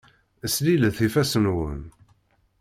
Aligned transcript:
Slilet 0.53 0.99
ifassen-nwen. 1.05 1.81